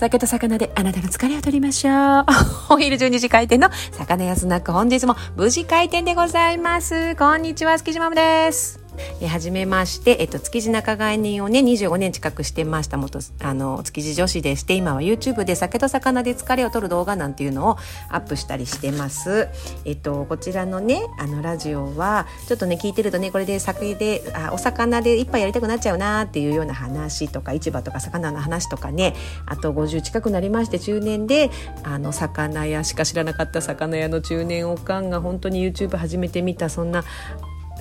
[0.00, 2.24] 酒と魚であなたの疲れを取りましょう。
[2.70, 7.14] お昼12時開店の魚屋スナック本日も無事開店でございます。
[7.16, 8.79] こんにちは、築島です。
[9.20, 12.96] えはじめまして、えっと、築地仲買人をね、25年近くしてました。
[12.96, 17.76] 元、あの、築地女子でして、今は YouTube で酒と魚で疲れを取る動画なんていうのを
[18.08, 19.48] アップしたりしてます。
[19.84, 29.14] えっと、こちらのね、あの、ラジオは、ちょっとね、聞いてるとね、これで酒で、あ、お魚で一杯やりたくなっちゃうなっていうような話とか、市場とか魚の話とかね、
[29.46, 31.50] あと50近くなりまして、中年で、
[31.82, 37.04] あの、魚屋しか知らなかった魚屋の中年おかんが本当に YouTube 始めてみた、そんな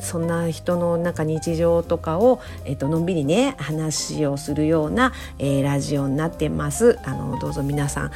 [0.01, 6.99] そんな人のなんか日常とかを、えっと、のんびりね話をするような、えー、ラジオになってます。
[7.03, 8.11] あのどうぞ皆さん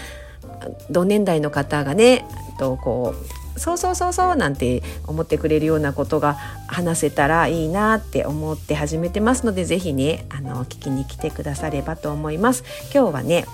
[0.90, 2.26] 同年代の方がね
[2.58, 3.16] とこ
[3.56, 6.34] うそうそうそうそうなんて思ってくれるようなことが
[6.68, 12.64] 話せたらいいなって思って始めてますので是非ねあの聞きに来てくださればと思います。
[12.94, 13.46] 今日はね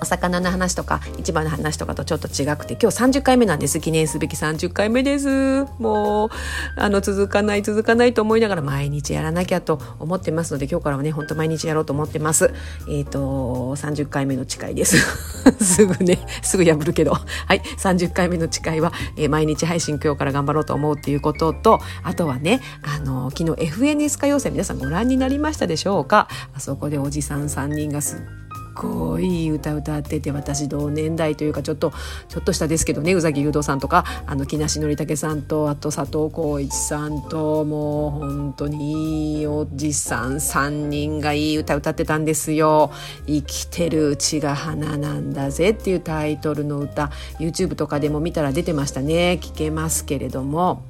[0.00, 3.80] お魚の話とか市場の話とかとちょっと違くて今日30回目なんです。
[3.80, 5.64] 記念すべき30回目です。
[5.78, 6.30] もう
[6.76, 12.52] あの続かない続かないと思いながら毎日やらなきゃと思ってますので今日からはねほんと毎日やろうと思ってます。
[12.88, 14.98] えっ、ー、と30回目の誓いです。
[15.62, 17.12] すぐねすぐ破るけど。
[17.12, 17.62] はい。
[17.78, 26.28] 30回目の誓いは、えー、毎日配信今日から頑張ろうと思うっていうこととあとはねあの昨日 FNS 歌謡祭皆さんご覧になりましたでしょうか？
[26.54, 28.47] あそこでおじさん3人がすっ
[28.86, 31.92] ごいいい歌歌ってて私同年代というかちょっと
[32.28, 42.90] ちょっとしたですけどね宇崎竜童さんとかあの木梨憲武さんとあと佐藤浩市さんともう本当にいいおじさん3人がいい歌歌ってたんですよ。
[43.26, 50.82] 生きてるうちが花なんだぜっていうタイトルの歌 YouTube とかでも見たら出てましたね聞けますけれども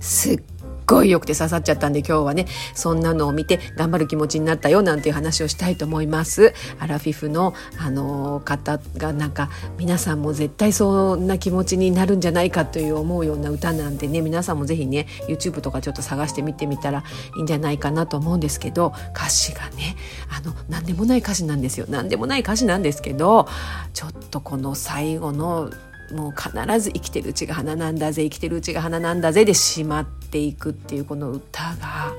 [0.00, 0.42] すっ
[0.90, 6.52] ごい良くて刺さっちゃったんで今日はねそんなのを見て頑張る気持ちになったよなんていう話をしたいと思います。
[6.78, 17.04] アラフィフのあの方がなんか皆さんも絶対そんな気持ちになるんじゃないかという思うような歌なんでね皆さんもぜひね YouTube とかちょっと探してみてみたら
[17.36, 19.96] いいんじゃないかなと思うんですけど歌詞がね
[20.28, 21.86] あの何でもない歌詞なんですよ。
[21.88, 23.46] 何でもない歌詞なんですけど
[23.94, 25.70] ちょっとこの最後の
[26.12, 32.12] もう必ず生きてるうちが花なんだぜ生きてるうちが花なんだぜでしまってていくっていうこの歌が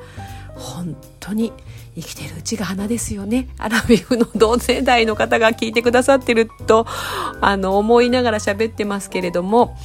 [0.56, 1.54] 本当に
[1.96, 3.48] 生きてるうちが花ですよね。
[3.58, 6.86] アラフィフの同世代の方が聞いてくださってると
[7.42, 9.78] あの思いながら喋ってますけれども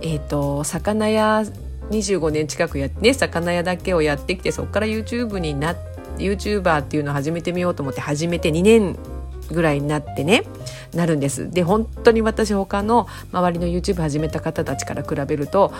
[0.00, 1.44] えっ、ー、と魚屋
[1.90, 8.96] 25年近くやってね魚屋だけをやってきてそこから YouTube になって YouTuber っていうのを始めてみようと思って始めて2年
[9.50, 10.44] ぐらいになってね
[10.94, 11.50] なるんです。
[11.50, 15.72] で本当に私他の周りの YouTube 始めた方たちから比べると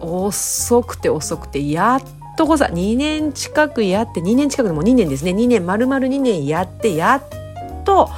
[0.00, 2.02] 遅くて遅くてやっ
[2.36, 5.30] とこさ2年近くやって2年近くでも2年ですね。
[5.30, 7.22] 2年丸々2年やってやっ
[7.84, 8.10] と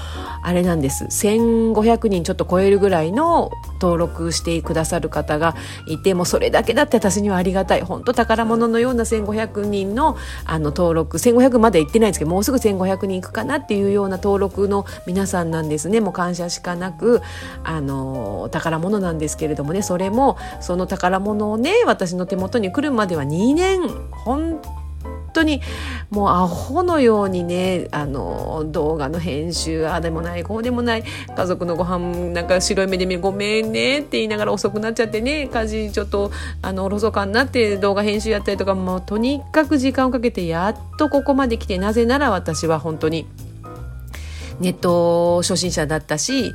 [0.48, 1.04] あれなんです。
[1.04, 3.50] 1500人ちょっと超えるぐらいの
[3.82, 5.54] 登録してくださる方が
[5.86, 7.82] いてもうそれだけだって私にはありがたい。
[7.82, 10.16] 本当宝物のような1500人の
[10.46, 16.00] あの登録1500まで行ってないんですけどもうすぐ1500人いくかなっていうような登録の皆さんなんですね。
[16.00, 17.20] もう感謝しかなく
[17.62, 19.82] あの宝物なんですけれどもね。
[19.82, 23.80] それもその宝物をね私の手元に来るまでは2年。
[24.24, 24.62] 本
[25.38, 25.60] 当に
[26.10, 31.04] もうアホのようにねあの動画の編集あでもないこうでもない
[31.36, 36.30] 家族のご飯なんか白い目で見るごめんねって言いながら遅くなっちゃってね家事ちょっと
[36.62, 43.26] あのおろそかになって動画編集やったりとかもうとにかく時間をかけてやっとここまで来てなぜなら私は本当に
[44.60, 46.52] ネット初心者だったし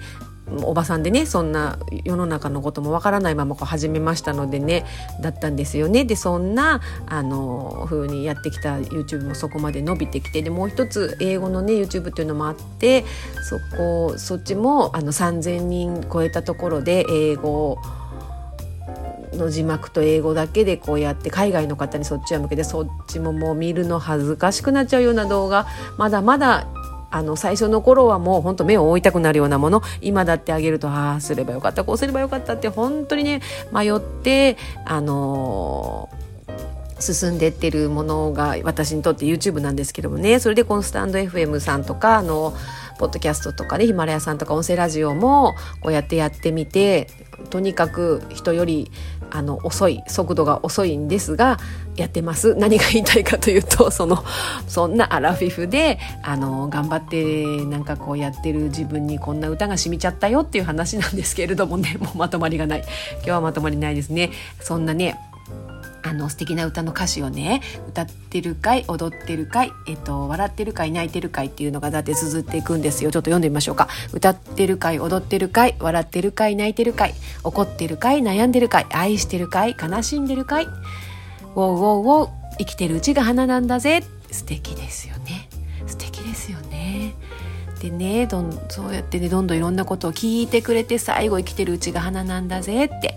[0.63, 4.85] おばさんでねそんな世の中のこともわからないままこう始めましたのでね
[5.21, 6.05] だったんですよね。
[6.05, 13.03] でそんなあの風にやってきた YouTube もそこまで伸びてきてでもう一つ英語のね YouTube っていうのもあって
[13.49, 17.77] そこそっちもあの3,000人超えたところで英語
[19.37, 25.67] の字幕と英語だけでこうやって海外の方にそっちは向けてそっちももう見るの恥ずかしくなっちゃうような動画
[25.97, 26.67] まだまだ
[27.13, 42.55] あの最初の頃はもう本当目を覆いたくなるようなもの今だってあげるとああすればよかったこうすればよかったって本当にね迷ってあのー、進んでってるものが私にとって YouTube なんですけどもねそれでこのスタンド FM さんとかあの
[42.97, 47.09] ポッドキャストとかねヒマラヤさんとか音声ラジオもこうやってやってみて
[47.51, 48.91] とにかく人より
[49.31, 51.57] あの遅い速度が遅いんですが
[51.95, 52.55] やってます。
[52.55, 54.23] 何が言いたいかというと その
[54.67, 61.97] そんなアラフィフであの頑張ってなんかこうやってる自分にこんな歌が染みちゃったよっていう話なんですけれどもね。
[61.99, 62.83] もうまとまりがない。
[63.17, 64.31] 今日はまとまりないですね。
[64.59, 65.19] そんなね
[66.13, 73.09] あの素敵な歌の歌詞をね歌ってるかい踊ってるかい、えっと、笑ってるかい泣いてるかいっていうのがだって綴っていくんですよ。
[73.09, 73.87] ちょっと読んでみましょうか。
[74.13, 80.65] 歌ってるかい踊ってるかい笑ってるかい泣いてるかい怒ってるかい悩んでるかい愛してるかい悲しんでるかい。
[80.65, 84.03] ウォーウォーウォー生きてるうちが花なんだぜ。
[84.31, 85.49] 素敵ですよね。
[85.87, 87.15] 素敵ですよね。
[87.81, 93.15] でねどんそうやってねどんどんいろんなことを聞いてくれて最後生きてるうちが花なんだぜって。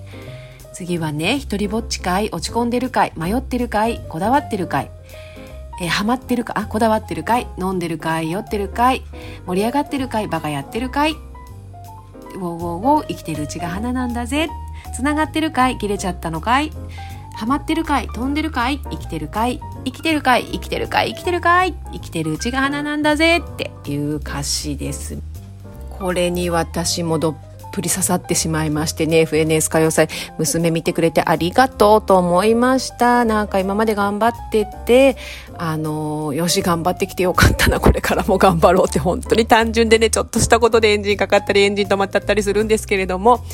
[0.77, 4.91] 次はね、一人ぼっちかい、落ち込んでるかい、迷ってるかい、こだわってるかい、
[5.81, 9.03] えー、ハマってるか、あ、こだわってるかい、飲んでるかい、酔ってるかい、
[9.47, 14.51] 盛り上がってるかい、バカやってるかい、ウォーウォーウォー、生きてるうちが花なんだぜ、
[14.95, 16.71] つながってるかい、切れちゃったのかい、
[17.37, 25.17] ハマってるかい、飛んでるかい、生きてるかい、生きてるかい、生きてるかい、生きてるかい、生きてるうちが花なんだぜっていう歌詞です。
[25.99, 27.37] これに私もどっ
[27.77, 30.09] ぷり刺さってしまいましてね、FNS 歌謡祭、
[30.39, 33.27] 娘見てくれてありがとうと思いました。
[33.27, 35.19] なんか今まで頑張ってて、
[35.59, 43.45] あの、よし、頑張ってきてよかったな、これからも頑張ろうって本当に単純でね、ちょっとしたことでエンジンかかったり、エンジン止まったりするんですけれども、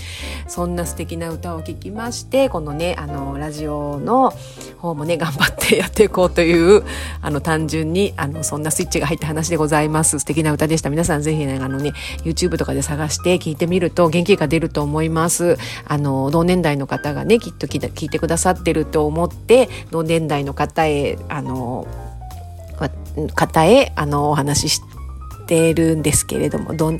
[0.46, 4.32] そんな素敵な歌を聴きまして、このね、あの、ラジオの
[4.78, 6.84] 方もね、頑張ってやっていこうという、
[7.20, 10.20] あの、単純に、あの、そんなスイッチが入った話でございます。
[10.20, 10.90] 素敵な歌でした。
[10.90, 11.92] 皆さんぜひね、あのね、
[12.24, 15.56] YouTube とかで探して聞いてみると元気が出ると思います。
[15.86, 21.88] あの、同年代の方がね、きっと聞いてくださってると思って、同年代の方へ、あの、
[23.34, 24.80] 方へあのお話し
[25.42, 26.92] してるんですけれどもど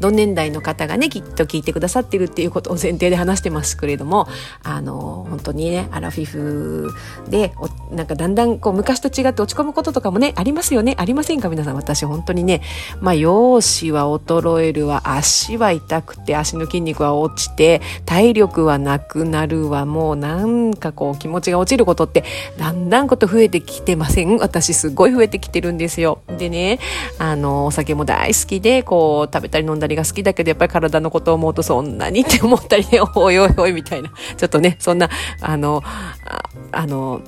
[0.00, 4.26] 同年代の方がねきっと聞いてくださってるっていうことを前提で話してますけれども
[4.62, 6.94] あの本当にねアラフィフ
[7.28, 10.96] でおなんかだんだんこう昔と違って落ち込むこととかもねありますよね。
[10.98, 11.48] ありませんか？
[11.48, 11.74] 皆さん。
[11.76, 12.62] 私本当にね
[13.00, 15.02] まあ容姿は衰えるわ。
[15.04, 19.84] 足は痛くて足の筋肉は落ちて体力はなくなるわ。
[19.84, 22.24] もうなんかこう気持ちが落ちることって
[22.56, 24.38] だんだんこと増えてきてません？
[24.38, 26.22] 私すごい増えてきてるんですよ。
[26.38, 26.78] でね
[27.18, 34.10] あのお酒も大好きでこう食べたり飲んだりりが好きだけど、やっぱり体のことを思うとそんなにって 思ったりね、おいおいおいみたいな。
[34.36, 35.10] ちょっとね、そんな、
[35.42, 36.42] あの、あ
[36.72, 37.20] あの、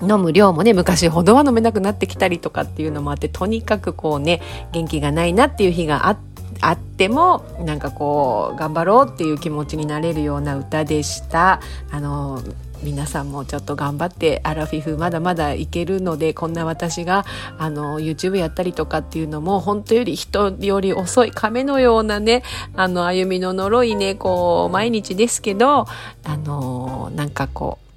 [0.00, 4.40] 飲む量もね、昔ほどは飲めなくなってきたりとかっていうのもあって、とにかくこうね、
[4.70, 6.28] 元気がないなっていう日があって、
[6.60, 11.60] あってもなんかこう頑張ろうっていう気持ちになれるような歌でした
[11.92, 12.42] あの
[12.82, 17.24] 皆さんもちょっと頑張ってアラフィフまだまだいけるのでこんな私が
[17.58, 22.42] あの YouTube やったりとかっていうのも本当より人より遅い亀のようなね
[22.74, 25.86] あの歩みの呪いねこう毎日ですけど
[26.24, 27.88] あのなんかこう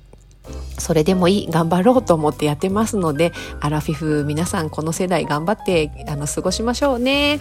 [0.81, 7.39] それでもいい頑張ろうと思ってやってますのでアラフィフ皆さんこの世代頑張ってあの過ごしましょうね。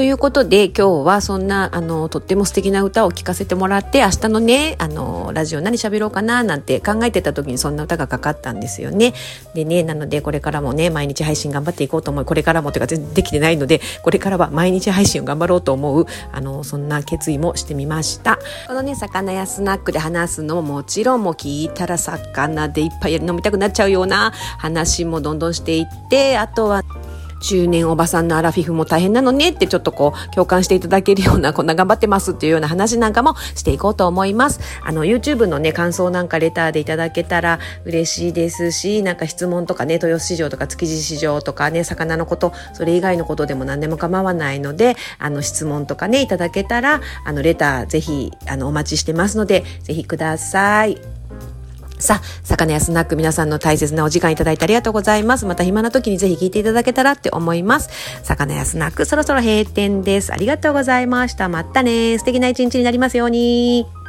[0.00, 9.12] ということで今日はそんなあのとっても素敵な歌を聴かせてもらって明日のねあのラジオ何喋ろうかななんて考えてた時にそんな歌がかかったんですよね。
[9.52, 18.38] でねなのでこれからもね毎日配信頑張っていこうと思うこれからもというか全然できてないのでこれからは毎日配信を頑張ろうと思うあのそんな決意もしてみました。
[18.68, 26.84] このね魚やスナックで話すのももちろんもう聞いたら魚でいっぱい飲みたくなっちゃうような話もどんどんしていってあとは
[27.40, 34.60] 中年おばさんのアラフィフも大変なのねってちょっとこう共感していただけるようなこんな頑張ってますっていうような話なんかもしていこうと思います。
[34.82, 51.19] あの YouTube のね感想なんかレターでいただけたら嬉しいですしなんか質問とかね豊洲市場とか築地市場とかね魚のことそれ以外のことでも何でも構わないのであの質問とかねいただけたらあのレターぜひあのお待ちしてますのでぜひください。
[52.00, 55.46] さあ、魚やスナック皆さんの大切なお時間いただいてありがとうございます。
[55.46, 57.90] また暇な時にぜひ聞いていただけたらって思います。
[58.24, 60.32] 魚やスナックそろそろ閉店です。
[60.32, 61.48] ありがとうございました。
[61.48, 62.18] またね。
[62.18, 63.99] 素敵な一日になりますように。